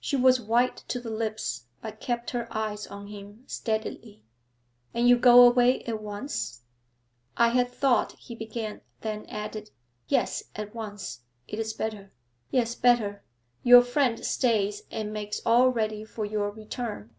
She 0.00 0.16
was 0.16 0.40
white 0.40 0.78
to 0.88 0.98
the 0.98 1.08
lips, 1.08 1.66
but 1.80 2.00
kept 2.00 2.30
her 2.30 2.48
eyes 2.50 2.88
on 2.88 3.06
him 3.06 3.44
steadily. 3.46 4.24
'And 4.92 5.08
you 5.08 5.16
go 5.16 5.46
away 5.46 5.84
at 5.84 6.02
once?' 6.02 6.62
'I 7.36 7.48
had 7.50 7.70
thought' 7.70 8.16
he 8.18 8.34
began; 8.34 8.80
then 9.02 9.24
added, 9.26 9.70
'Yes, 10.08 10.42
at 10.56 10.74
once; 10.74 11.20
it 11.46 11.60
is 11.60 11.74
better.' 11.74 12.12
'Yes, 12.50 12.74
better. 12.74 13.22
Your 13.62 13.82
friend 13.82 14.26
stays 14.26 14.82
and 14.90 15.12
makes 15.12 15.40
all 15.46 15.68
ready 15.68 16.04
for 16.04 16.24
your 16.24 16.50
return. 16.50 17.14